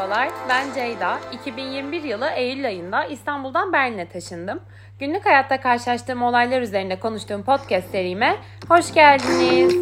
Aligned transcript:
Merhabalar, 0.00 0.30
ben 0.48 0.74
Ceyda. 0.74 1.18
2021 1.32 2.02
yılı 2.02 2.28
Eylül 2.28 2.66
ayında 2.66 3.04
İstanbul'dan 3.04 3.72
Berlin'e 3.72 4.08
taşındım. 4.08 4.60
Günlük 4.98 5.26
hayatta 5.26 5.60
karşılaştığım 5.60 6.22
olaylar 6.22 6.62
üzerine 6.62 7.00
konuştuğum 7.00 7.42
podcast 7.42 7.90
serime 7.90 8.36
hoş 8.68 8.94
geldiniz. 8.94 9.74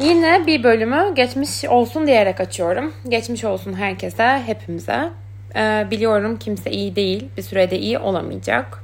Yine 0.00 0.46
bir 0.46 0.64
bölümü 0.64 1.14
geçmiş 1.14 1.64
olsun 1.64 2.06
diyerek 2.06 2.40
açıyorum. 2.40 2.94
Geçmiş 3.08 3.44
olsun 3.44 3.72
herkese, 3.72 4.42
hepimize. 4.46 5.10
Ee, 5.56 5.86
biliyorum 5.90 6.38
kimse 6.38 6.70
iyi 6.70 6.96
değil, 6.96 7.28
bir 7.36 7.42
sürede 7.42 7.78
iyi 7.78 7.98
olamayacak. 7.98 8.82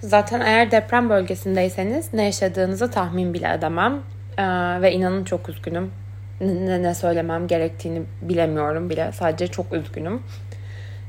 Zaten 0.00 0.40
eğer 0.40 0.70
deprem 0.70 1.10
bölgesindeyseniz 1.10 2.14
ne 2.14 2.24
yaşadığınızı 2.24 2.90
tahmin 2.90 3.34
bile 3.34 3.54
edemem. 3.54 4.02
Ee, 4.38 4.42
ve 4.82 4.92
inanın 4.92 5.24
çok 5.24 5.48
üzgünüm. 5.48 5.90
Ne, 6.40 6.82
ne 6.82 6.94
söylemem 6.94 7.46
gerektiğini 7.46 8.02
bilemiyorum 8.22 8.90
bile. 8.90 9.12
Sadece 9.12 9.46
çok 9.46 9.72
üzgünüm. 9.72 10.22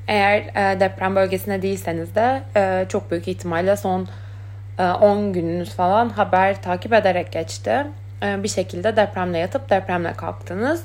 Eğer 0.08 0.40
e, 0.40 0.80
deprem 0.80 1.16
bölgesinde 1.16 1.62
değilseniz 1.62 2.16
de 2.16 2.42
e, 2.56 2.86
çok 2.90 3.12
büyük 3.12 3.28
ihtimalle 3.28 3.78
son 3.78 4.08
e, 4.80 4.84
10 4.84 5.34
gününüz 5.34 5.70
falan 5.70 6.10
haber 6.10 6.62
takip 6.62 6.94
ederek 6.94 7.32
geçti. 7.32 7.88
E, 8.24 8.44
bir 8.44 8.48
şekilde 8.48 8.96
depremle 8.96 9.38
yatıp 9.38 9.70
depremle 9.70 10.14
kalktınız. 10.14 10.84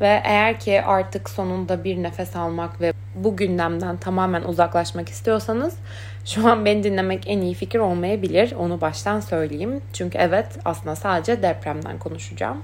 Ve 0.00 0.20
eğer 0.24 0.60
ki 0.60 0.82
artık 0.82 1.30
sonunda 1.30 1.84
bir 1.84 2.02
nefes 2.02 2.36
almak 2.36 2.80
ve 2.80 2.92
bu 3.14 3.36
gündemden 3.36 3.96
tamamen 3.96 4.42
uzaklaşmak 4.42 5.08
istiyorsanız 5.08 5.76
şu 6.24 6.48
an 6.48 6.64
beni 6.64 6.82
dinlemek 6.82 7.24
en 7.26 7.40
iyi 7.40 7.54
fikir 7.54 7.78
olmayabilir. 7.78 8.52
Onu 8.58 8.80
baştan 8.80 9.20
söyleyeyim. 9.20 9.80
Çünkü 9.92 10.18
evet 10.18 10.46
aslında 10.64 10.96
sadece 10.96 11.42
depremden 11.42 11.98
konuşacağım. 11.98 12.62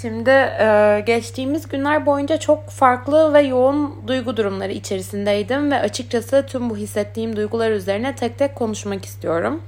Şimdi 0.00 0.30
e, 0.30 1.02
geçtiğimiz 1.06 1.68
günler 1.68 2.06
boyunca 2.06 2.36
çok 2.36 2.70
farklı 2.70 3.34
ve 3.34 3.40
yoğun 3.40 4.02
duygu 4.06 4.36
durumları 4.36 4.72
içerisindeydim 4.72 5.70
ve 5.70 5.78
açıkçası 5.78 6.44
tüm 6.46 6.70
bu 6.70 6.76
hissettiğim 6.76 7.36
duygular 7.36 7.70
üzerine 7.70 8.14
tek 8.14 8.38
tek 8.38 8.54
konuşmak 8.54 9.04
istiyorum. 9.04 9.62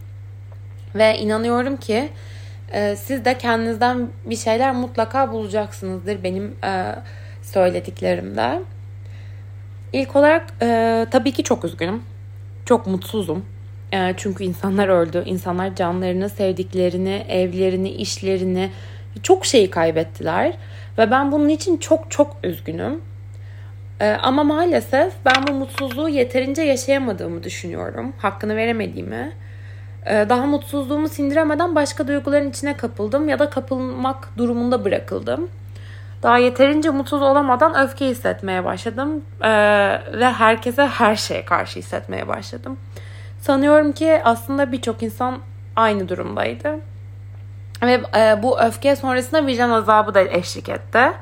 Ve 0.94 1.18
inanıyorum 1.18 1.76
ki 1.76 2.08
siz 2.96 3.24
de 3.24 3.38
kendinizden 3.38 4.08
bir 4.26 4.36
şeyler 4.36 4.74
mutlaka 4.74 5.32
bulacaksınızdır 5.32 6.22
benim 6.22 6.56
e, 6.64 6.94
söylediklerimde. 7.42 8.60
İlk 9.92 10.16
olarak 10.16 10.46
e, 10.62 11.06
tabii 11.10 11.32
ki 11.32 11.42
çok 11.42 11.64
üzgünüm. 11.64 12.02
Çok 12.64 12.86
mutsuzum. 12.86 13.44
E, 13.92 14.14
çünkü 14.16 14.44
insanlar 14.44 14.88
öldü. 14.88 15.22
İnsanlar 15.26 15.74
canlarını, 15.74 16.28
sevdiklerini, 16.28 17.24
evlerini, 17.28 17.90
işlerini, 17.90 18.70
çok 19.22 19.46
şeyi 19.46 19.70
kaybettiler. 19.70 20.54
Ve 20.98 21.10
ben 21.10 21.32
bunun 21.32 21.48
için 21.48 21.76
çok 21.76 22.10
çok 22.10 22.36
üzgünüm. 22.42 23.00
Ama 24.22 24.44
maalesef 24.44 25.12
ben 25.24 25.46
bu 25.48 25.52
mutsuzluğu 25.52 26.08
yeterince 26.08 26.62
yaşayamadığımı 26.62 27.42
düşünüyorum. 27.42 28.12
Hakkını 28.18 28.56
veremediğimi. 28.56 29.32
E, 30.06 30.26
daha 30.28 30.46
mutsuzluğumu 30.46 31.08
sindiremeden 31.08 31.74
başka 31.74 32.08
duyguların 32.08 32.50
içine 32.50 32.76
kapıldım 32.76 33.28
ya 33.28 33.38
da 33.38 33.50
kapılmak 33.50 34.28
durumunda 34.38 34.84
bırakıldım. 34.84 35.48
Daha 36.24 36.38
yeterince 36.38 36.90
mutsuz 36.90 37.22
olamadan 37.22 37.84
öfke 37.84 38.06
hissetmeye 38.06 38.64
başladım 38.64 39.24
ee, 39.42 39.48
ve 40.12 40.32
herkese 40.32 40.86
her 40.86 41.16
şeye 41.16 41.44
karşı 41.44 41.78
hissetmeye 41.78 42.28
başladım. 42.28 42.76
Sanıyorum 43.40 43.92
ki 43.92 44.20
aslında 44.24 44.72
birçok 44.72 45.02
insan 45.02 45.38
aynı 45.76 46.08
durumdaydı. 46.08 46.76
Ve 47.82 48.00
e, 48.16 48.42
bu 48.42 48.60
öfke 48.60 48.96
sonrasında 48.96 49.46
vicdan 49.46 49.70
azabı 49.70 50.14
da 50.14 50.20
eşlik 50.20 50.68
etti. 50.68 51.12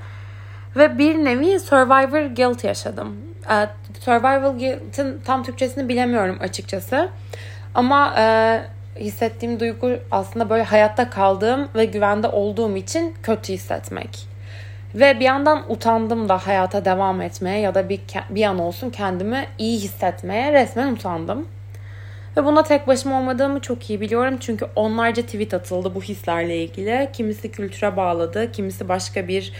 Ve 0.76 0.98
bir 0.98 1.14
nevi 1.14 1.60
survivor 1.60 2.36
guilt 2.36 2.64
yaşadım. 2.64 3.16
E, 3.50 3.68
survival 4.00 4.58
guilt'in 4.58 5.20
tam 5.24 5.42
Türkçesini 5.42 5.88
bilemiyorum 5.88 6.38
açıkçası. 6.40 7.08
Ama 7.74 8.14
e, 8.18 8.24
hissettiğim 9.00 9.60
duygu 9.60 9.90
aslında 10.10 10.50
böyle 10.50 10.62
hayatta 10.62 11.10
kaldığım 11.10 11.68
ve 11.74 11.84
güvende 11.84 12.28
olduğum 12.28 12.76
için 12.76 13.14
kötü 13.22 13.52
hissetmek. 13.52 14.26
Ve 14.94 15.20
bir 15.20 15.24
yandan 15.24 15.72
utandım 15.72 16.28
da 16.28 16.46
hayata 16.46 16.84
devam 16.84 17.20
etmeye 17.20 17.60
ya 17.60 17.74
da 17.74 17.88
bir, 17.88 18.00
bir 18.30 18.44
an 18.44 18.58
olsun 18.58 18.90
kendimi 18.90 19.46
iyi 19.58 19.78
hissetmeye 19.78 20.52
resmen 20.52 20.92
utandım. 20.92 21.48
Ve 22.36 22.44
buna 22.44 22.62
tek 22.62 22.86
başıma 22.86 23.18
olmadığımı 23.18 23.60
çok 23.60 23.90
iyi 23.90 24.00
biliyorum. 24.00 24.36
Çünkü 24.40 24.66
onlarca 24.76 25.22
tweet 25.22 25.54
atıldı 25.54 25.94
bu 25.94 26.02
hislerle 26.02 26.56
ilgili. 26.64 27.08
Kimisi 27.12 27.50
kültüre 27.50 27.96
bağladı, 27.96 28.52
kimisi 28.52 28.88
başka 28.88 29.28
bir 29.28 29.52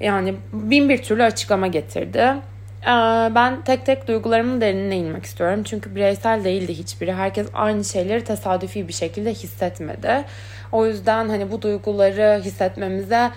yani 0.00 0.34
bin 0.52 0.88
bir 0.88 1.02
türlü 1.02 1.22
açıklama 1.22 1.66
getirdi. 1.66 2.34
Ee, 2.82 3.34
ben 3.34 3.62
tek 3.62 3.86
tek 3.86 4.08
duygularımın 4.08 4.60
derinine 4.60 4.96
inmek 4.96 5.24
istiyorum. 5.24 5.62
Çünkü 5.62 5.94
bireysel 5.94 6.44
değildi 6.44 6.74
hiçbiri. 6.78 7.12
Herkes 7.12 7.46
aynı 7.54 7.84
şeyleri 7.84 8.24
tesadüfi 8.24 8.88
bir 8.88 8.92
şekilde 8.92 9.30
hissetmedi. 9.34 10.24
O 10.72 10.86
yüzden 10.86 11.28
hani 11.28 11.50
bu 11.50 11.62
duyguları 11.62 12.40
hissetmemize 12.44 13.30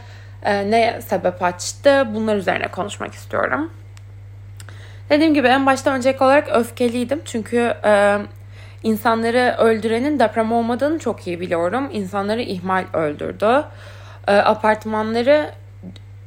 e, 0.44 0.72
ne 0.72 1.02
sebep 1.02 1.44
açtı 1.44 2.08
bunlar 2.14 2.36
üzerine 2.36 2.68
konuşmak 2.68 3.14
istiyorum. 3.14 3.72
Dediğim 5.10 5.34
gibi 5.34 5.48
en 5.48 5.66
başta 5.66 5.92
öncelik 5.92 6.22
olarak 6.22 6.48
öfkeliydim. 6.56 7.22
Çünkü 7.26 7.74
e, 7.86 8.18
insanları 8.84 9.56
öldürenin 9.58 10.20
deprem 10.20 10.52
olmadığını 10.52 11.00
çok 11.00 11.28
iyi 11.28 11.40
biliyorum. 11.40 11.90
İnsanları 11.94 12.42
ihmal 12.42 12.86
öldürdü. 12.94 13.64
E, 14.28 14.36
apartmanları 14.36 15.52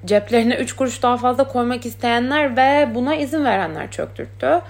ceplerine 0.04 0.56
3 0.56 0.72
kuruş 0.72 1.02
daha 1.02 1.16
fazla 1.16 1.44
koymak 1.44 1.86
isteyenler 1.86 2.56
ve 2.56 2.94
buna 2.94 3.14
izin 3.14 3.44
verenler 3.44 3.90
çöktürttü. 3.90 4.60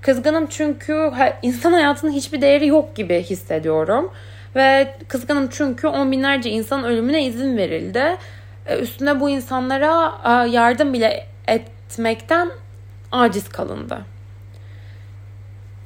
Kızgınım 0.00 0.46
çünkü 0.46 1.12
insan 1.42 1.72
hayatının 1.72 2.12
hiçbir 2.12 2.40
değeri 2.40 2.66
yok 2.66 2.96
gibi 2.96 3.22
hissediyorum. 3.22 4.12
Ve 4.56 4.94
kızgınım 5.08 5.48
çünkü 5.50 5.86
on 5.86 6.12
binlerce 6.12 6.50
insan 6.50 6.84
ölümüne 6.84 7.24
izin 7.24 7.56
verildi. 7.56 8.16
E, 8.66 8.78
üstüne 8.78 9.20
bu 9.20 9.30
insanlara 9.30 10.12
yardım 10.46 10.92
bile 10.92 11.26
etmekten 11.46 12.50
aciz 13.12 13.48
kalındı. 13.48 14.15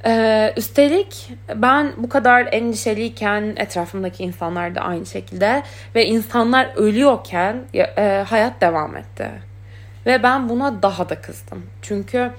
Ee, 0.07 0.55
üstelik 0.57 1.33
ben 1.55 1.93
bu 1.97 2.09
kadar 2.09 2.49
endişeliyken 2.53 3.53
etrafımdaki 3.57 4.23
insanlar 4.23 4.75
da 4.75 4.81
aynı 4.81 5.07
şekilde 5.07 5.63
ve 5.95 6.07
insanlar 6.07 6.71
ölüyorken 6.77 7.63
e, 7.75 8.25
hayat 8.29 8.61
devam 8.61 8.97
etti. 8.97 9.31
Ve 10.07 10.23
ben 10.23 10.49
buna 10.49 10.83
daha 10.83 11.09
da 11.09 11.21
kızdım. 11.21 11.67
Çünkü 11.83 12.31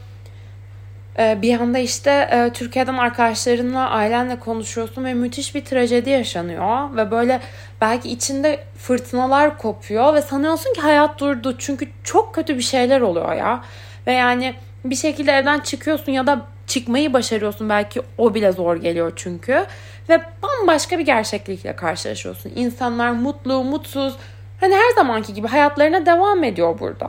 ee, 1.19 1.41
bir 1.41 1.47
yanda 1.47 1.77
işte 1.77 2.11
e, 2.31 2.49
Türkiye'den 2.53 2.97
arkadaşlarınla, 2.97 3.89
ailenle 3.89 4.39
konuşuyorsun 4.39 5.05
ve 5.05 5.13
müthiş 5.13 5.55
bir 5.55 5.65
trajedi 5.65 6.09
yaşanıyor. 6.09 6.95
Ve 6.95 7.11
böyle 7.11 7.39
belki 7.81 8.09
içinde 8.09 8.63
fırtınalar 8.77 9.57
kopuyor 9.57 10.13
ve 10.13 10.21
sanıyorsun 10.21 10.73
ki 10.73 10.81
hayat 10.81 11.19
durdu. 11.19 11.55
Çünkü 11.57 11.87
çok 12.03 12.35
kötü 12.35 12.57
bir 12.57 12.63
şeyler 12.63 13.01
oluyor 13.01 13.33
ya. 13.33 13.63
Ve 14.07 14.11
yani 14.11 14.53
bir 14.85 14.95
şekilde 14.95 15.31
evden 15.31 15.59
çıkıyorsun 15.59 16.11
ya 16.11 16.27
da 16.27 16.45
çıkmayı 16.67 17.13
başarıyorsun. 17.13 17.69
Belki 17.69 18.01
o 18.17 18.33
bile 18.33 18.51
zor 18.51 18.75
geliyor 18.75 19.13
çünkü. 19.15 19.65
Ve 20.09 20.21
bambaşka 20.43 20.99
bir 20.99 21.05
gerçeklikle 21.05 21.75
karşılaşıyorsun. 21.75 22.51
İnsanlar 22.55 23.11
mutlu, 23.11 23.63
mutsuz. 23.63 24.15
Hani 24.59 24.75
her 24.75 24.95
zamanki 24.95 25.33
gibi 25.33 25.47
hayatlarına 25.47 26.05
devam 26.05 26.43
ediyor 26.43 26.79
burada. 26.79 27.07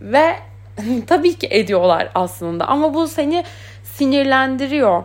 Ve 0.00 0.36
Tabii 1.06 1.34
ki 1.34 1.48
ediyorlar 1.50 2.08
aslında 2.14 2.68
ama 2.68 2.94
bu 2.94 3.08
seni 3.08 3.44
sinirlendiriyor. 3.84 5.02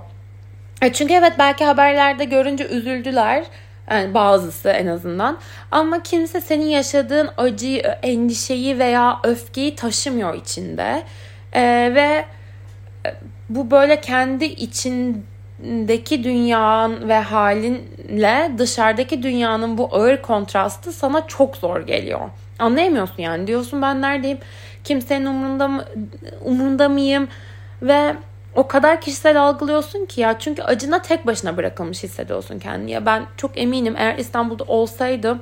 E, 0.81 0.93
çünkü 0.93 1.13
evet 1.13 1.33
belki 1.39 1.65
haberlerde 1.65 2.25
görünce 2.25 2.67
üzüldüler. 2.67 3.43
Yani 3.91 4.13
bazısı 4.13 4.69
en 4.69 4.87
azından. 4.87 5.37
Ama 5.71 6.03
kimse 6.03 6.41
senin 6.41 6.65
yaşadığın 6.65 7.29
acıyı, 7.37 7.81
endişeyi 7.81 8.79
veya 8.79 9.19
öfkeyi 9.23 9.75
taşımıyor 9.75 10.33
içinde. 10.33 11.03
Ee, 11.53 11.91
ve 11.95 12.25
bu 13.49 13.71
böyle 13.71 14.01
kendi 14.01 14.45
içindeki 14.45 16.23
dünyanın 16.23 17.09
ve 17.09 17.19
halinle 17.19 18.51
dışarıdaki 18.57 19.23
dünyanın 19.23 19.77
bu 19.77 19.95
ağır 19.95 20.21
kontrastı 20.21 20.91
sana 20.91 21.27
çok 21.27 21.57
zor 21.57 21.79
geliyor. 21.81 22.21
Anlayamıyorsun 22.59 23.23
yani. 23.23 23.47
Diyorsun 23.47 23.81
ben 23.81 24.01
neredeyim? 24.01 24.37
kimsenin 24.85 25.25
umurunda 25.25 25.67
mı, 25.67 25.85
umurunda 26.43 26.89
mıyım 26.89 27.27
ve 27.81 28.15
o 28.55 28.67
kadar 28.67 29.01
kişisel 29.01 29.41
algılıyorsun 29.41 30.05
ki 30.05 30.21
ya 30.21 30.39
çünkü 30.39 30.61
acına 30.61 31.01
tek 31.01 31.27
başına 31.27 31.57
bırakılmış 31.57 32.03
hissediyorsun 32.03 32.59
kendini. 32.59 32.91
Ya 32.91 33.05
ben 33.05 33.25
çok 33.37 33.57
eminim 33.57 33.95
eğer 33.97 34.17
İstanbul'da 34.17 34.63
olsaydım 34.63 35.41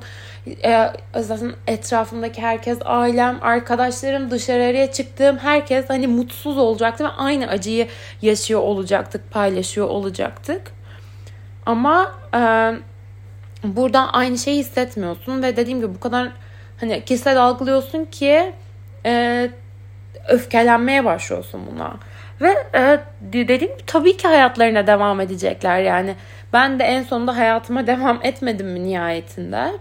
e, 0.64 0.90
zaten 1.16 1.52
etrafımdaki 1.66 2.42
herkes 2.42 2.78
ailem, 2.84 3.38
arkadaşlarım, 3.42 4.30
dışarıya 4.30 4.92
çıktığım 4.92 5.38
herkes 5.38 5.90
hani 5.90 6.06
mutsuz 6.06 6.58
olacaktı 6.58 7.04
ve 7.04 7.08
aynı 7.08 7.46
acıyı 7.46 7.88
yaşıyor 8.22 8.60
olacaktık, 8.60 9.30
paylaşıyor 9.30 9.88
olacaktık. 9.88 10.72
Ama 11.66 12.14
e, 12.34 12.40
burada 13.64 14.12
aynı 14.12 14.38
şeyi 14.38 14.58
hissetmiyorsun 14.58 15.42
ve 15.42 15.56
dediğim 15.56 15.78
gibi 15.80 15.94
bu 15.94 16.00
kadar 16.00 16.32
hani 16.80 17.04
kişisel 17.04 17.42
algılıyorsun 17.42 18.04
ki 18.04 18.52
e, 19.06 19.50
öfkelenmeye 20.28 21.04
başlıyorsun 21.04 21.60
buna. 21.72 21.96
Ve 22.40 22.54
e, 22.74 23.00
dediğim 23.22 23.72
tabii 23.86 24.16
ki 24.16 24.28
hayatlarına 24.28 24.86
devam 24.86 25.20
edecekler 25.20 25.80
yani. 25.80 26.14
Ben 26.52 26.78
de 26.78 26.84
en 26.84 27.02
sonunda 27.02 27.36
hayatıma 27.36 27.86
devam 27.86 28.20
etmedim 28.22 28.68
mi 28.68 28.84
nihayetinde. 28.84 29.72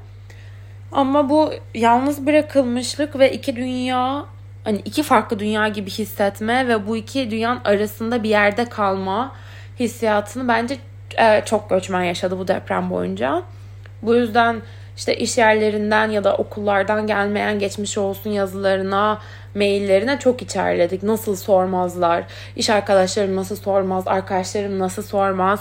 Ama 0.92 1.30
bu 1.30 1.54
yalnız 1.74 2.26
bırakılmışlık 2.26 3.20
ve 3.20 3.32
iki 3.32 3.56
dünya 3.56 4.26
hani 4.64 4.78
iki 4.86 5.04
farklı 5.04 5.40
dünya 5.40 5.68
gibi 5.68 5.90
hissetme 5.90 6.68
ve 6.68 6.88
bu 6.88 6.98
iki 6.98 7.32
dünyanın 7.32 7.62
arasında 7.64 8.24
bir 8.24 8.30
yerde 8.30 8.66
kalma 8.66 9.36
hissiyatını 9.80 10.48
bence 10.48 10.78
e, 11.18 11.42
çok 11.46 11.70
göçmen 11.70 12.04
yaşadı 12.04 12.40
bu 12.40 12.48
deprem 12.48 12.90
boyunca. 12.90 13.44
Bu 14.02 14.16
yüzden 14.16 14.62
işte 14.98 15.16
iş 15.16 15.38
yerlerinden 15.38 16.10
ya 16.10 16.24
da 16.24 16.36
okullardan 16.36 17.08
gelmeyen 17.08 17.60
geçmiş 17.60 17.98
olsun 17.98 18.30
yazılarına, 18.30 19.22
maillerine 19.56 20.20
çok 20.20 20.42
içerledik. 20.42 21.04
Nasıl 21.04 21.36
sormazlar? 21.36 22.24
İş 22.56 22.70
arkadaşlarım 22.70 23.36
nasıl 23.36 23.56
sormaz? 23.56 24.08
Arkadaşlarım 24.08 24.80
nasıl 24.80 25.04
sormaz? 25.04 25.60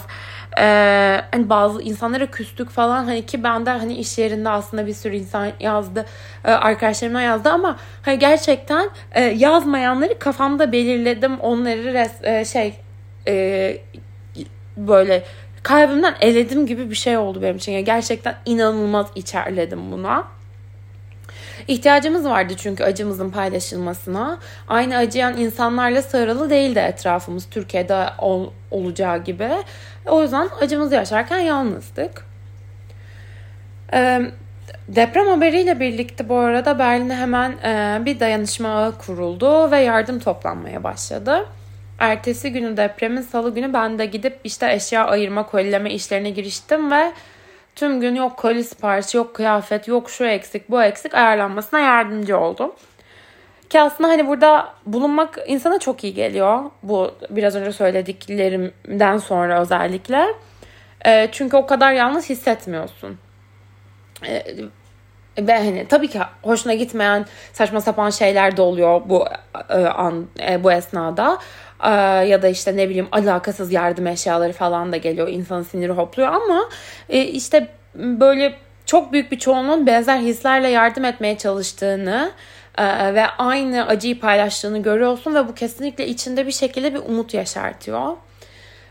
Ee, 0.59 1.21
hani 1.31 1.49
bazı 1.49 1.81
insanlara 1.81 2.25
küstük 2.25 2.69
falan 2.69 3.05
hani 3.05 3.25
ki 3.25 3.43
ben 3.43 3.65
de 3.65 3.69
hani 3.69 3.95
iş 3.95 4.17
yerinde 4.17 4.49
aslında 4.49 4.87
bir 4.87 4.93
sürü 4.93 5.15
insan 5.15 5.51
yazdı 5.59 6.05
e, 6.45 6.51
arkadaşlarıma 6.51 7.21
yazdı 7.21 7.49
ama 7.49 7.77
hani 8.01 8.19
gerçekten 8.19 8.89
e, 9.11 9.21
yazmayanları 9.23 10.19
kafamda 10.19 10.71
belirledim 10.71 11.39
onları 11.39 11.93
res, 11.93 12.11
e, 12.23 12.45
şey 12.45 12.75
e, 13.27 13.77
böyle 14.77 15.23
kalbimden 15.63 16.15
eledim 16.21 16.65
gibi 16.65 16.89
bir 16.89 16.95
şey 16.95 17.17
oldu 17.17 17.41
benim 17.41 17.55
için. 17.55 17.71
Yani 17.71 17.83
gerçekten 17.83 18.35
inanılmaz 18.45 19.07
içerledim 19.15 19.91
buna. 19.91 20.27
İhtiyacımız 21.67 22.25
vardı 22.25 22.53
çünkü 22.57 22.83
acımızın 22.83 23.29
paylaşılmasına. 23.29 24.39
Aynı 24.67 24.97
acıyan 24.97 25.37
insanlarla 25.37 26.01
sarılı 26.01 26.49
değildi 26.49 26.79
etrafımız 26.79 27.49
Türkiye'de 27.49 28.05
ol, 28.17 28.49
olacağı 28.71 29.23
gibi. 29.23 29.49
O 30.05 30.21
yüzden 30.21 30.49
acımızı 30.61 30.95
yaşarken 30.95 31.39
yalnızdık. 31.39 32.25
Ee, 33.93 34.21
deprem 34.87 35.27
haberiyle 35.27 35.79
birlikte 35.79 36.29
bu 36.29 36.35
arada 36.35 36.79
Berlin'e 36.79 37.15
hemen 37.15 37.51
e, 37.51 38.01
bir 38.05 38.19
dayanışma 38.19 38.69
ağı 38.69 38.97
kuruldu 38.97 39.71
ve 39.71 39.79
yardım 39.79 40.19
toplanmaya 40.19 40.83
başladı. 40.83 41.45
Ertesi 41.99 42.51
günü 42.51 42.77
depremin 42.77 43.21
salı 43.21 43.55
günü 43.55 43.73
ben 43.73 43.99
de 43.99 44.05
gidip 44.05 44.39
işte 44.43 44.73
eşya 44.73 45.05
ayırma, 45.05 45.45
kolileme 45.45 45.93
işlerine 45.93 46.29
giriştim 46.29 46.91
ve 46.91 47.13
tüm 47.75 48.01
gün 48.01 48.15
yok 48.15 48.37
koli 48.37 48.63
siparişi, 48.63 49.17
yok 49.17 49.35
kıyafet, 49.35 49.87
yok 49.87 50.09
şu 50.09 50.25
eksik, 50.25 50.69
bu 50.69 50.83
eksik 50.83 51.13
ayarlanmasına 51.13 51.79
yardımcı 51.79 52.37
oldum. 52.37 52.71
Ki 53.69 53.81
aslında 53.81 54.09
hani 54.09 54.27
burada 54.27 54.73
bulunmak 54.85 55.39
insana 55.47 55.79
çok 55.79 56.03
iyi 56.03 56.13
geliyor. 56.13 56.63
Bu 56.83 57.11
biraz 57.29 57.55
önce 57.55 57.71
söylediklerimden 57.71 59.17
sonra 59.17 59.61
özellikle. 59.61 60.27
E, 61.05 61.29
çünkü 61.31 61.57
o 61.57 61.65
kadar 61.65 61.93
yalnız 61.93 62.29
hissetmiyorsun. 62.29 63.17
E, 64.27 64.43
ve 65.37 65.53
hani 65.53 65.87
tabii 65.87 66.07
ki 66.07 66.19
hoşuna 66.41 66.73
gitmeyen 66.73 67.25
saçma 67.53 67.81
sapan 67.81 68.09
şeyler 68.09 68.57
de 68.57 68.61
oluyor 68.61 69.01
bu 69.05 69.25
e, 69.69 69.73
an 69.73 70.27
e, 70.39 70.63
bu 70.63 70.71
esnada. 70.71 71.37
Ee, 71.83 71.89
ya 72.27 72.41
da 72.41 72.47
işte 72.47 72.77
ne 72.77 72.89
bileyim 72.89 73.07
alakasız 73.11 73.71
yardım 73.71 74.07
eşyaları 74.07 74.53
falan 74.53 74.91
da 74.91 74.97
geliyor. 74.97 75.27
İnsanın 75.27 75.63
siniri 75.63 75.91
hopluyor 75.91 76.29
ama 76.29 76.69
e, 77.09 77.23
işte 77.23 77.67
böyle 77.95 78.55
çok 78.85 79.13
büyük 79.13 79.31
bir 79.31 79.39
çoğunluğun 79.39 79.87
benzer 79.87 80.17
hislerle 80.17 80.67
yardım 80.67 81.05
etmeye 81.05 81.37
çalıştığını 81.37 82.31
e, 82.77 83.13
ve 83.13 83.25
aynı 83.27 83.87
acıyı 83.87 84.19
paylaştığını 84.19 84.83
görüyorsun 84.83 85.35
ve 85.35 85.47
bu 85.47 85.55
kesinlikle 85.55 86.07
içinde 86.07 86.47
bir 86.47 86.51
şekilde 86.51 86.93
bir 86.93 86.99
umut 86.99 87.33
yaşartıyor. 87.33 88.11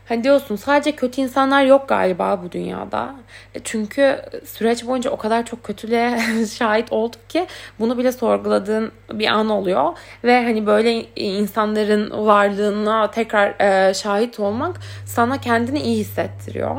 Hani 0.07 0.23
diyorsun 0.23 0.55
sadece 0.55 0.91
kötü 0.91 1.21
insanlar 1.21 1.63
yok 1.63 1.89
galiba 1.89 2.43
bu 2.43 2.51
dünyada. 2.51 3.15
E, 3.55 3.59
çünkü 3.63 4.21
süreç 4.45 4.87
boyunca 4.87 5.11
o 5.11 5.17
kadar 5.17 5.45
çok 5.45 5.63
kötülüğe 5.63 6.19
şahit 6.57 6.91
olduk 6.91 7.29
ki 7.29 7.47
bunu 7.79 7.97
bile 7.97 8.11
sorguladığın 8.11 8.91
bir 9.13 9.27
an 9.27 9.49
oluyor. 9.49 9.93
Ve 10.23 10.43
hani 10.43 10.65
böyle 10.65 11.05
insanların 11.15 12.25
varlığına 12.25 13.11
tekrar 13.11 13.59
e, 13.59 13.93
şahit 13.93 14.39
olmak 14.39 14.79
sana 15.05 15.41
kendini 15.41 15.79
iyi 15.81 15.97
hissettiriyor. 15.97 16.75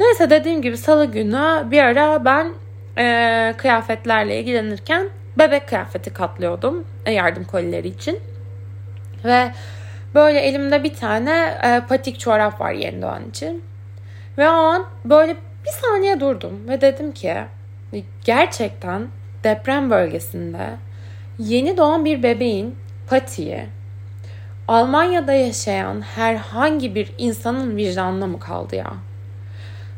Neyse 0.00 0.30
dediğim 0.30 0.62
gibi 0.62 0.76
salı 0.76 1.04
günü 1.04 1.70
bir 1.70 1.82
ara 1.82 2.24
ben 2.24 2.52
e, 2.98 3.54
kıyafetlerle 3.56 4.40
ilgilenirken 4.40 5.08
bebek 5.38 5.68
kıyafeti 5.68 6.12
katlıyordum 6.12 6.84
e, 7.06 7.12
yardım 7.12 7.44
kolileri 7.44 7.88
için. 7.88 8.20
Ve 9.24 9.52
Böyle 10.16 10.40
elimde 10.40 10.84
bir 10.84 10.94
tane 10.94 11.58
e, 11.62 11.80
patik 11.88 12.20
çorap 12.20 12.60
var 12.60 12.72
yeni 12.72 13.02
doğan 13.02 13.28
için. 13.30 13.64
Ve 14.38 14.48
o 14.48 14.52
an 14.52 14.86
böyle 15.04 15.36
bir 15.66 15.70
saniye 15.70 16.20
durdum 16.20 16.68
ve 16.68 16.80
dedim 16.80 17.12
ki 17.12 17.34
gerçekten 18.24 19.08
deprem 19.44 19.90
bölgesinde 19.90 20.66
yeni 21.38 21.76
doğan 21.76 22.04
bir 22.04 22.22
bebeğin 22.22 22.74
patiği 23.08 23.66
Almanya'da 24.68 25.32
yaşayan 25.32 26.00
herhangi 26.00 26.94
bir 26.94 27.12
insanın 27.18 27.76
vicdanına 27.76 28.26
mı 28.26 28.40
kaldı 28.40 28.76
ya? 28.76 28.92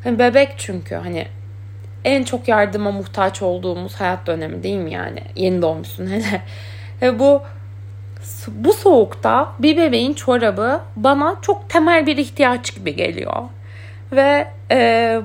Hani 0.05 0.19
bebek 0.19 0.55
çünkü 0.56 0.94
hani 0.94 1.26
en 2.05 2.25
çok 2.25 2.49
yardıma 2.49 2.91
muhtaç 2.91 3.43
olduğumuz 3.43 3.94
hayat 3.94 4.26
dönemi 4.26 4.62
değil 4.62 4.79
mi 4.79 4.93
yani? 4.93 5.23
Yeni 5.37 5.62
doğmuşsun 5.62 6.06
hele. 6.06 6.43
Ve 7.03 7.19
bu 7.19 7.43
bu 8.49 8.73
soğukta 8.73 9.53
bir 9.59 9.76
bebeğin 9.76 10.15
çorabı 10.15 10.81
bana 10.97 11.37
çok 11.43 11.70
temel 11.70 12.06
bir 12.06 12.17
ihtiyaç 12.17 12.75
gibi 12.75 12.97
geliyor. 12.97 13.43
Ve 14.12 14.49
e, 14.70 15.20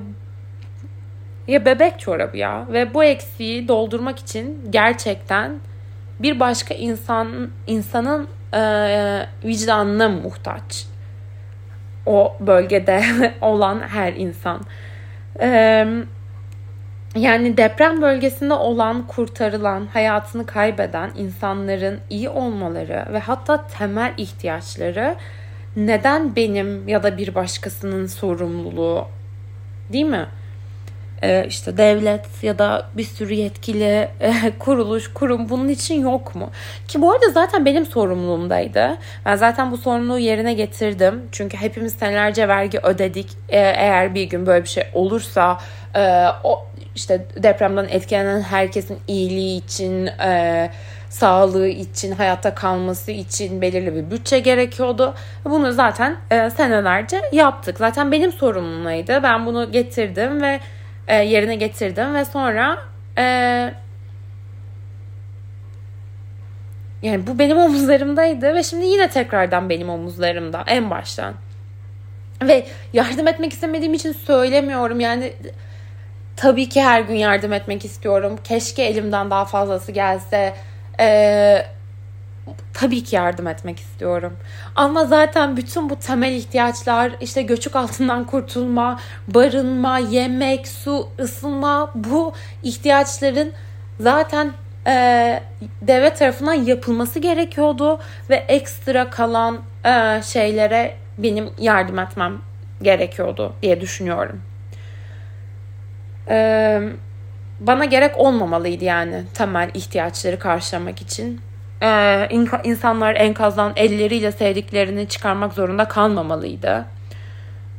ya 1.48 1.66
bebek 1.66 2.00
çorabı 2.00 2.38
ya 2.38 2.66
ve 2.70 2.94
bu 2.94 3.04
eksiği 3.04 3.68
doldurmak 3.68 4.20
için 4.20 4.60
gerçekten 4.70 5.60
bir 6.20 6.40
başka 6.40 6.74
insan 6.74 7.50
insanın 7.68 8.28
e, 8.54 8.62
vicdanına 9.46 10.10
muhtaç. 10.10 10.86
O 12.06 12.36
bölgede 12.40 13.04
olan 13.42 13.80
her 13.80 14.14
insan. 14.14 14.62
E, 15.42 15.86
yani 17.16 17.58
deprem 17.58 18.02
bölgesinde 18.02 18.54
olan, 18.54 19.08
kurtarılan, 19.08 19.86
hayatını 19.86 20.46
kaybeden 20.46 21.12
insanların 21.18 22.00
iyi 22.10 22.30
olmaları 22.30 23.06
ve 23.14 23.20
hatta 23.20 23.68
temel 23.68 24.14
ihtiyaçları 24.18 25.16
neden 25.76 26.36
benim 26.36 26.88
ya 26.88 27.04
da 27.04 27.18
bir 27.18 27.36
başkasının 27.36 28.06
sorumluluğu 28.06 29.08
değil 29.94 30.06
mi? 30.06 30.28
Ee, 31.24 31.46
işte 31.48 31.78
devlet 31.78 32.44
ya 32.44 32.60
da 32.60 32.86
bir 32.98 33.04
sürü 33.04 33.34
yetkili 33.34 34.10
e, 34.20 34.34
kuruluş, 34.60 35.14
kurum 35.14 35.50
bunun 35.50 35.70
için 35.70 36.02
yok 36.02 36.36
mu? 36.36 36.50
Ki 36.88 37.02
bu 37.02 37.12
arada 37.12 37.30
zaten 37.30 37.66
benim 37.66 37.86
sorumluluğumdaydı. 37.86 38.98
Ben 39.26 39.36
zaten 39.36 39.72
bu 39.72 39.78
sorumluluğu 39.78 40.20
yerine 40.20 40.54
getirdim. 40.54 41.22
Çünkü 41.32 41.58
hepimiz 41.58 41.94
senelerce 41.94 42.48
vergi 42.48 42.80
ödedik. 42.80 43.28
Ee, 43.50 43.58
eğer 43.60 44.16
bir 44.16 44.24
gün 44.24 44.46
böyle 44.46 44.64
bir 44.64 44.70
şey 44.70 44.84
olursa 44.94 45.58
e, 45.96 46.26
o 46.44 46.66
işte 46.96 47.26
depremden 47.44 47.88
etkilenen 47.90 48.42
herkesin 48.42 49.00
iyiliği 49.08 49.58
için, 49.58 50.08
e, 50.08 50.70
sağlığı 51.10 51.68
için, 51.68 52.12
hayatta 52.12 52.56
kalması 52.56 53.12
için 53.12 53.62
belirli 53.62 53.96
bir 53.96 54.12
bütçe 54.12 54.40
gerekiyordu. 54.40 55.14
Bunu 55.46 55.72
zaten 55.72 56.18
e, 56.32 56.50
senelerce 56.50 57.22
yaptık. 57.32 57.78
Zaten 57.78 58.12
benim 58.12 58.32
sorumluluğumdaydı. 58.32 59.24
Ben 59.24 59.46
bunu 59.46 59.72
getirdim 59.72 60.42
ve 60.42 60.60
e, 61.08 61.16
yerine 61.16 61.56
getirdim 61.56 62.16
ve 62.16 62.26
sonra 62.26 62.78
e, 63.18 63.24
yani 67.02 67.28
bu 67.28 67.40
benim 67.40 67.58
omuzlarımdaydı 67.66 68.56
ve 68.56 68.64
şimdi 68.64 68.86
yine 68.86 69.10
tekrardan 69.10 69.70
benim 69.70 69.90
omuzlarımda 69.90 70.64
en 70.68 70.90
baştan. 70.90 71.34
Ve 72.44 72.66
yardım 72.94 73.28
etmek 73.28 73.54
istemediğim 73.54 73.94
için 73.94 74.12
söylemiyorum. 74.12 75.00
Yani 75.00 75.34
tabii 76.36 76.70
ki 76.70 76.82
her 76.82 77.02
gün 77.02 77.16
yardım 77.16 77.54
etmek 77.54 77.86
istiyorum. 77.86 78.40
Keşke 78.44 78.84
elimden 78.84 79.30
daha 79.30 79.46
fazlası 79.46 79.92
gelse. 79.92 80.54
Ee, 81.00 81.66
tabii 82.74 83.04
ki 83.04 83.16
yardım 83.16 83.48
etmek 83.48 83.80
istiyorum. 83.80 84.38
Ama 84.76 85.06
zaten 85.06 85.58
bütün 85.58 85.90
bu 85.90 86.00
temel 86.00 86.32
ihtiyaçlar 86.32 87.12
işte 87.22 87.42
göçük 87.42 87.76
altından 87.76 88.24
kurtulma, 88.24 89.00
barınma, 89.28 90.00
yemek, 90.00 90.68
su, 90.68 91.10
ısınma 91.20 91.92
bu 91.96 92.34
ihtiyaçların 92.64 93.52
zaten 94.00 94.52
e, 94.88 95.44
devlet 95.82 96.20
tarafından 96.20 96.54
yapılması 96.54 97.20
gerekiyordu 97.20 98.00
ve 98.30 98.36
ekstra 98.36 99.10
kalan 99.10 99.60
e, 99.86 100.22
şeylere 100.24 100.96
benim 101.18 101.50
yardım 101.60 102.00
etmem 102.00 102.42
gerekiyordu 102.82 103.54
diye 103.62 103.82
düşünüyorum. 103.82 104.42
Ee, 106.30 106.82
bana 107.60 107.86
gerek 107.86 108.20
olmamalıydı 108.20 108.84
yani 108.84 109.24
temel 109.34 109.70
ihtiyaçları 109.74 110.40
karşılamak 110.40 111.02
için. 111.02 111.42
Ee, 111.84 112.30
insanlar 112.64 113.16
enkazdan 113.16 113.74
elleriyle 113.76 114.32
sevdiklerini 114.32 115.08
çıkarmak 115.08 115.54
zorunda 115.54 115.88
kalmamalıydı. 115.88 116.86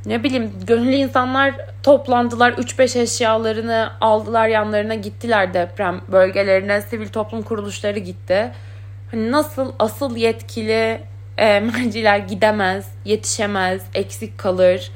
Ne 0.06 0.24
bileyim 0.24 0.52
gönüllü 0.66 0.94
insanlar 0.94 1.54
toplandılar 1.82 2.52
3-5 2.52 2.98
eşyalarını 2.98 3.90
aldılar 4.00 4.48
yanlarına 4.48 4.94
gittiler 4.94 5.54
deprem 5.54 6.00
bölgelerine 6.12 6.80
sivil 6.80 7.08
toplum 7.08 7.42
kuruluşları 7.42 7.98
gitti. 7.98 8.52
Hani 9.10 9.32
nasıl 9.32 9.72
asıl 9.78 10.16
yetkili 10.16 11.00
e, 11.38 11.60
merciler 11.74 12.18
gidemez, 12.18 12.88
yetişemez, 13.04 13.82
eksik 13.94 14.38
kalır. 14.38 14.90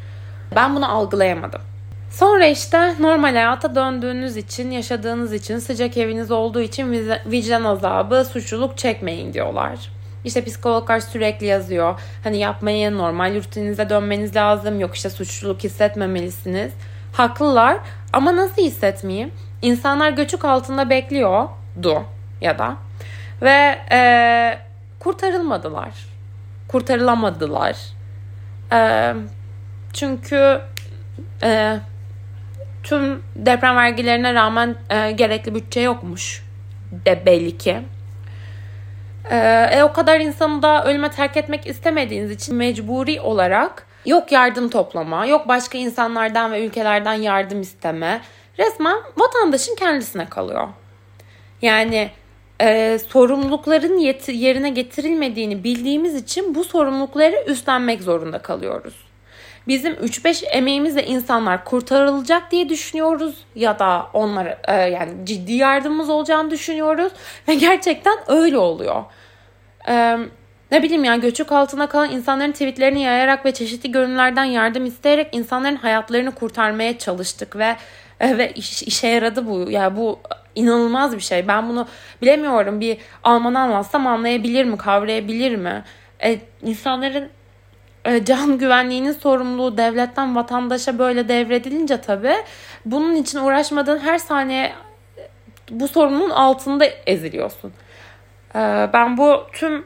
Ben 0.56 0.76
bunu 0.76 0.92
algılayamadım. 0.92 1.67
Sonra 2.10 2.46
işte 2.46 2.94
normal 3.00 3.32
hayata 3.34 3.74
döndüğünüz 3.74 4.36
için, 4.36 4.70
yaşadığınız 4.70 5.32
için, 5.32 5.58
sıcak 5.58 5.96
eviniz 5.96 6.30
olduğu 6.30 6.60
için 6.60 7.10
vicdan 7.26 7.64
azabı, 7.64 8.24
suçluluk 8.24 8.78
çekmeyin 8.78 9.32
diyorlar. 9.32 9.90
İşte 10.24 10.44
psikologlar 10.44 11.00
sürekli 11.00 11.46
yazıyor. 11.46 12.00
Hani 12.24 12.38
yapmayın, 12.38 12.98
normal 12.98 13.34
rutininize 13.34 13.90
dönmeniz 13.90 14.36
lazım. 14.36 14.80
Yok 14.80 14.94
işte 14.94 15.10
suçluluk 15.10 15.64
hissetmemelisiniz. 15.64 16.72
Haklılar 17.12 17.78
ama 18.12 18.36
nasıl 18.36 18.62
hissetmeyeyim? 18.62 19.30
İnsanlar 19.62 20.10
göçük 20.10 20.44
altında 20.44 20.90
bekliyordu 20.90 22.02
ya 22.40 22.58
da 22.58 22.76
ve 23.42 23.78
e, 23.92 24.58
kurtarılmadılar. 25.00 25.90
Kurtarılamadılar. 26.68 27.76
E, 28.72 29.12
çünkü 29.92 30.60
e, 31.42 31.78
tüm 32.82 33.23
deprem 33.37 33.76
vergilerine 33.76 34.35
rağmen 34.35 34.76
e, 34.90 35.11
gerekli 35.11 35.54
bütçe 35.54 35.80
yokmuş 35.80 36.44
de 37.06 37.26
belli 37.26 37.58
ki. 37.58 37.78
E, 39.30 39.37
e, 39.73 39.82
o 39.82 39.92
kadar 39.92 40.20
insanı 40.20 40.62
da 40.62 40.85
ölüme 40.85 41.11
terk 41.11 41.37
etmek 41.37 41.66
istemediğiniz 41.66 42.30
için 42.30 42.54
mecburi 42.54 43.20
olarak 43.20 43.87
yok 44.06 44.32
yardım 44.32 44.68
toplama, 44.68 45.26
yok 45.26 45.49
başka 45.49 45.78
insanlardan 45.78 46.52
ve 46.52 46.66
ülkelerden 46.66 47.14
yardım 47.14 47.61
isteme. 47.61 48.20
Resmen 48.58 48.97
vatandaşın 49.16 49.75
kendisine 49.75 50.26
kalıyor. 50.28 50.68
Yani 51.62 52.11
e, 52.61 52.99
sorumlulukların 53.08 53.99
yet- 53.99 54.32
yerine 54.32 54.70
getirilmediğini 54.70 55.64
bildiğimiz 55.64 56.14
için 56.14 56.54
bu 56.54 56.64
sorumlulukları 56.64 57.44
üstlenmek 57.47 58.02
zorunda 58.02 58.38
kalıyoruz. 58.38 59.07
Bizim 59.68 59.94
3-5 59.94 60.46
emeğimizle 60.46 61.06
insanlar 61.06 61.64
kurtarılacak 61.64 62.50
diye 62.50 62.68
düşünüyoruz 62.68 63.34
ya 63.54 63.78
da 63.78 64.06
onlara 64.12 64.58
e, 64.68 64.75
yani 64.75 65.12
ciddi 65.25 65.52
yardımımız 65.52 66.10
olacağını 66.10 66.50
düşünüyoruz 66.50 67.12
ve 67.48 67.54
gerçekten 67.54 68.18
öyle 68.28 68.58
oluyor. 68.58 69.04
E, 69.88 70.18
ne 70.70 70.82
bileyim 70.82 71.04
yani 71.04 71.20
göçük 71.20 71.52
altına 71.52 71.88
kalan 71.88 72.10
insanların 72.10 72.52
tweetlerini 72.52 73.02
yayarak 73.02 73.44
ve 73.44 73.52
çeşitli 73.52 73.92
görünümlerden 73.92 74.44
yardım 74.44 74.87
isteyerek 74.87 75.28
insanların 75.32 75.76
hayatlarını 75.76 76.34
kurtarmaya 76.34 76.98
çalıştık 76.98 77.56
ve 77.56 77.76
e, 78.20 78.38
ve 78.38 78.52
iş, 78.52 78.82
işe 78.82 79.08
yaradı 79.08 79.46
bu. 79.46 79.70
Yani 79.70 79.96
bu 79.96 80.20
inanılmaz 80.54 81.16
bir 81.16 81.20
şey. 81.20 81.48
Ben 81.48 81.68
bunu 81.68 81.87
bilemiyorum. 82.22 82.80
Bir 82.80 82.98
Alman 83.25 83.54
anlatsam 83.54 84.06
anlayabilir 84.06 84.64
mi, 84.64 84.76
kavrayabilir 84.76 85.56
mi? 85.56 85.84
E, 86.25 86.38
insanların 86.62 87.28
can 88.24 88.58
güvenliğinin 88.58 89.12
sorumluluğu 89.12 89.76
devletten 89.76 90.36
vatandaşa 90.36 90.98
böyle 90.98 91.28
devredilince 91.28 92.00
tabii 92.00 92.36
bunun 92.84 93.16
için 93.16 93.38
uğraşmadığın 93.38 93.98
her 93.98 94.18
saniye 94.18 94.72
bu 95.70 95.88
sorunun 95.88 96.30
altında 96.30 96.84
eziliyorsun. 97.06 97.72
E, 98.54 98.88
ben 98.92 99.16
bu 99.16 99.46
tüm 99.52 99.84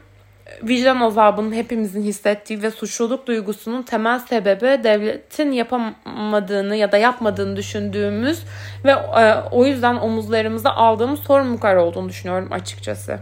vicdan 0.63 0.99
azabının 0.99 1.53
hepimizin 1.53 2.03
hissettiği 2.03 2.61
ve 2.61 2.71
suçluluk 2.71 3.27
duygusunun 3.27 3.83
temel 3.83 4.19
sebebi 4.19 4.83
devletin 4.83 5.51
yapamadığını 5.51 6.75
ya 6.75 6.91
da 6.91 6.97
yapmadığını 6.97 7.55
düşündüğümüz 7.55 8.43
ve 8.85 8.91
e, 8.91 9.35
o 9.51 9.65
yüzden 9.65 9.95
omuzlarımıza 9.95 10.69
aldığımız 10.69 11.19
sorumluluklar 11.19 11.75
olduğunu 11.75 12.09
düşünüyorum 12.09 12.51
açıkçası. 12.51 13.19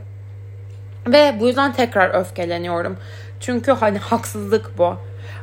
Ve 1.07 1.35
bu 1.39 1.47
yüzden 1.47 1.73
tekrar 1.73 2.19
öfkeleniyorum. 2.19 2.97
Çünkü 3.41 3.71
hani 3.71 3.97
haksızlık 3.97 4.77
bu. 4.77 4.95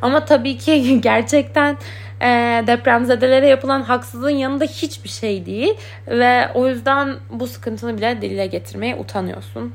Ama 0.02 0.24
tabii 0.24 0.58
ki 0.58 1.00
gerçekten 1.02 1.76
e, 2.20 2.26
depremzedelere 2.66 3.48
yapılan 3.48 3.82
haksızlığın 3.82 4.30
yanında 4.30 4.64
hiçbir 4.64 5.08
şey 5.08 5.46
değil. 5.46 5.74
Ve 6.06 6.48
o 6.54 6.68
yüzden 6.68 7.16
bu 7.30 7.46
sıkıntını 7.46 7.96
bile 7.96 8.22
dile 8.22 8.46
getirmeye 8.46 8.96
utanıyorsun. 8.96 9.72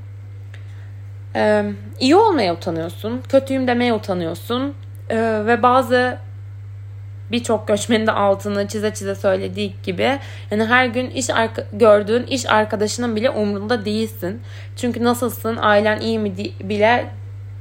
Ee, 1.36 1.66
iyi 2.00 2.16
olmaya 2.16 2.54
utanıyorsun, 2.54 3.22
kötüyüm 3.30 3.68
demeye 3.68 3.94
utanıyorsun 3.94 4.74
ee, 5.10 5.44
ve 5.46 5.64
bazı 5.64 6.18
birçok 7.32 7.68
göçmenin 7.68 8.08
de 8.08 8.12
altını 8.12 8.68
çize 8.68 8.94
çize 8.94 9.16
söylediği 9.16 9.76
gibi 9.84 10.20
yani 10.52 10.66
her 10.66 10.86
gün 10.86 11.10
iş 11.10 11.30
arka, 11.30 11.64
gördüğün 11.74 12.24
iş 12.24 12.50
arkadaşının 12.50 13.16
bile 13.16 13.30
umrunda 13.30 13.86
değilsin. 13.86 14.42
Çünkü 14.76 15.04
nasılsın, 15.04 15.58
ailen 15.62 16.00
iyi 16.00 16.20
mi 16.20 16.36
bile 16.64 17.10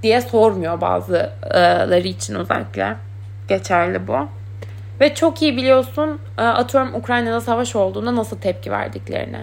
diye 0.03 0.21
sormuyor 0.21 0.81
bazıları 0.81 2.09
için 2.09 2.35
özellikle 2.35 2.97
geçerli 3.49 4.07
bu. 4.07 4.29
Ve 5.01 5.15
çok 5.15 5.43
iyi 5.43 5.57
biliyorsun 5.57 6.21
e, 6.39 6.43
atıyorum 6.43 6.95
Ukrayna'da 6.95 7.41
savaş 7.41 7.77
olduğunda 7.77 8.17
nasıl 8.17 8.39
tepki 8.39 8.71
verdiklerini. 8.71 9.41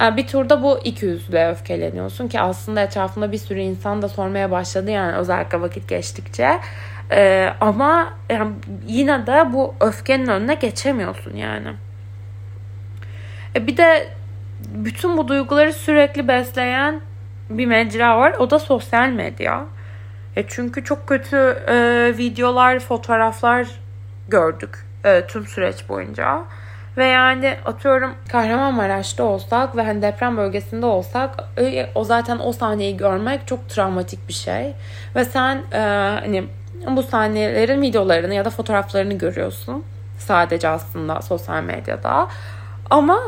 Yani 0.00 0.16
bir 0.16 0.26
turda 0.26 0.62
bu 0.62 0.78
iki 0.84 1.06
yüzlüğe 1.06 1.48
öfkeleniyorsun 1.48 2.28
ki 2.28 2.40
aslında 2.40 2.80
etrafında 2.80 3.32
bir 3.32 3.38
sürü 3.38 3.60
insan 3.60 4.02
da 4.02 4.08
sormaya 4.08 4.50
başladı 4.50 4.90
yani 4.90 5.16
özellikle 5.16 5.60
vakit 5.60 5.88
geçtikçe. 5.88 6.60
Ee, 7.10 7.52
ama 7.60 8.12
yani 8.30 8.52
yine 8.86 9.26
de 9.26 9.52
bu 9.52 9.74
öfkenin 9.80 10.26
önüne 10.26 10.54
geçemiyorsun 10.54 11.36
yani. 11.36 11.68
E 13.56 13.66
bir 13.66 13.76
de 13.76 14.08
bütün 14.74 15.16
bu 15.16 15.28
duyguları 15.28 15.72
sürekli 15.72 16.28
besleyen 16.28 17.00
bir 17.50 17.66
mecra 17.66 18.18
var. 18.18 18.32
O 18.32 18.50
da 18.50 18.58
sosyal 18.58 19.08
medya. 19.08 19.64
E 20.36 20.44
çünkü 20.48 20.84
çok 20.84 21.08
kötü 21.08 21.36
e, 21.68 21.74
videolar, 22.18 22.78
fotoğraflar 22.78 23.66
gördük 24.28 24.86
e, 25.04 25.26
tüm 25.26 25.46
süreç 25.46 25.88
boyunca. 25.88 26.42
Ve 26.96 27.04
yani 27.04 27.56
atıyorum 27.64 28.14
Kahramanmaraş'ta 28.28 29.24
olsak 29.24 29.76
ve 29.76 29.82
hani 29.82 30.02
deprem 30.02 30.36
bölgesinde 30.36 30.86
olsak 30.86 31.30
o 31.94 32.04
zaten 32.04 32.38
o 32.38 32.52
sahneyi 32.52 32.96
görmek 32.96 33.46
çok 33.46 33.68
travmatik 33.68 34.28
bir 34.28 34.32
şey. 34.32 34.74
Ve 35.16 35.24
sen 35.24 35.62
e, 35.72 35.78
hani 36.20 36.44
bu 36.90 37.02
sahnelerin 37.02 37.82
videolarını 37.82 38.34
ya 38.34 38.44
da 38.44 38.50
fotoğraflarını 38.50 39.14
görüyorsun. 39.14 39.84
Sadece 40.18 40.68
aslında 40.68 41.22
sosyal 41.22 41.62
medyada. 41.62 42.28
Ama 42.90 43.18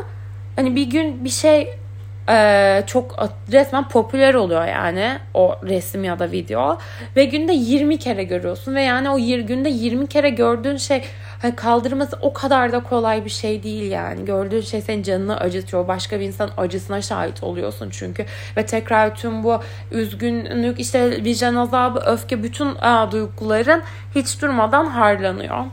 hani 0.55 0.75
bir 0.75 0.89
gün 0.89 1.25
bir 1.25 1.29
şey 1.29 1.79
e, 2.29 2.83
çok 2.87 3.29
resmen 3.51 3.89
popüler 3.89 4.33
oluyor 4.33 4.67
yani 4.67 5.17
o 5.33 5.55
resim 5.63 6.03
ya 6.03 6.19
da 6.19 6.31
video. 6.31 6.77
Ve 7.15 7.25
günde 7.25 7.53
20 7.53 7.97
kere 7.97 8.23
görüyorsun 8.23 8.75
ve 8.75 8.81
yani 8.81 9.09
o 9.09 9.17
günde 9.47 9.69
20 9.69 10.07
kere 10.07 10.29
gördüğün 10.29 10.77
şey 10.77 11.03
hani 11.41 11.55
kaldırması 11.55 12.17
o 12.21 12.33
kadar 12.33 12.71
da 12.71 12.83
kolay 12.83 13.25
bir 13.25 13.29
şey 13.29 13.63
değil 13.63 13.91
yani. 13.91 14.25
Gördüğün 14.25 14.61
şey 14.61 14.81
senin 14.81 15.03
canını 15.03 15.37
acıtıyor 15.37 15.87
başka 15.87 16.19
bir 16.19 16.25
insan 16.25 16.49
acısına 16.57 17.01
şahit 17.01 17.43
oluyorsun 17.43 17.89
çünkü. 17.89 18.25
Ve 18.57 18.65
tekrar 18.65 19.15
tüm 19.15 19.43
bu 19.43 19.61
üzgünlük 19.91 20.79
işte 20.79 21.23
vicdan 21.23 21.55
azabı 21.55 21.99
öfke 21.99 22.43
bütün 22.43 22.75
a, 22.75 23.11
duyguların 23.11 23.83
hiç 24.15 24.41
durmadan 24.41 24.85
harlanıyor. 24.85 25.65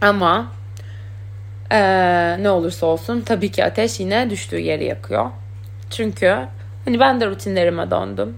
Ama 0.00 0.46
ee, 1.72 2.36
ne 2.42 2.50
olursa 2.50 2.86
olsun 2.86 3.20
tabii 3.20 3.50
ki 3.50 3.64
ateş 3.64 4.00
yine 4.00 4.30
düştüğü 4.30 4.58
yeri 4.58 4.84
yakıyor. 4.84 5.30
Çünkü 5.90 6.36
hani 6.84 7.00
ben 7.00 7.20
de 7.20 7.26
rutinlerime 7.26 7.90
döndüm. 7.90 8.36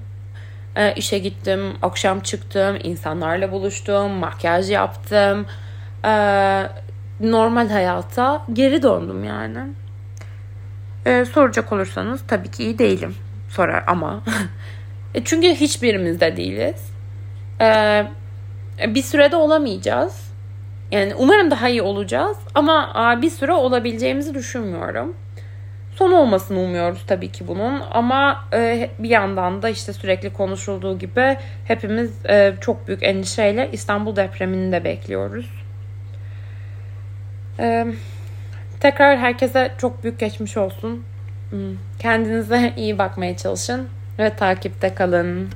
E, 0.76 0.94
işe 0.94 1.18
gittim, 1.18 1.60
akşam 1.82 2.20
çıktım, 2.20 2.78
insanlarla 2.82 3.52
buluştum, 3.52 4.10
makyaj 4.10 4.70
yaptım. 4.70 5.46
E, 6.04 6.12
normal 7.20 7.68
hayata 7.68 8.42
geri 8.52 8.82
döndüm 8.82 9.24
yani. 9.24 9.58
E, 11.06 11.24
soracak 11.24 11.72
olursanız 11.72 12.20
tabii 12.28 12.50
ki 12.50 12.62
iyi 12.64 12.78
değilim. 12.78 13.14
Sorar 13.48 13.84
ama. 13.86 14.20
e, 15.14 15.24
çünkü 15.24 15.48
hiçbirimizde 15.48 16.36
değiliz. 16.36 16.90
E, 17.60 18.06
bir 18.88 19.02
sürede 19.02 19.36
olamayacağız. 19.36 20.30
Yani 20.90 21.14
umarım 21.14 21.50
daha 21.50 21.68
iyi 21.68 21.82
olacağız 21.82 22.36
ama 22.54 23.18
bir 23.22 23.30
süre 23.30 23.52
olabileceğimizi 23.52 24.34
düşünmüyorum 24.34 25.14
son 25.94 26.12
olmasını 26.12 26.60
umuyoruz 26.60 27.04
tabii 27.06 27.32
ki 27.32 27.48
bunun 27.48 27.82
ama 27.90 28.44
e, 28.52 28.90
bir 28.98 29.08
yandan 29.08 29.62
da 29.62 29.68
işte 29.68 29.92
sürekli 29.92 30.32
konuşulduğu 30.32 30.98
gibi 30.98 31.36
hepimiz 31.64 32.26
e, 32.26 32.54
çok 32.60 32.88
büyük 32.88 33.02
endişeyle 33.02 33.68
İstanbul 33.72 34.16
depremini 34.16 34.72
de 34.72 34.84
bekliyoruz. 34.84 35.50
E, 37.58 37.86
Tekrar 38.80 39.18
herkese 39.18 39.72
çok 39.78 40.02
büyük 40.02 40.18
geçmiş 40.18 40.56
olsun. 40.56 41.04
Hmm. 41.50 41.76
Kendinize 41.98 42.72
iyi 42.76 42.98
bakmaya 42.98 43.36
çalışın 43.36 43.88
ve 44.18 44.36
takipte 44.36 44.94
kalın. 44.94 45.48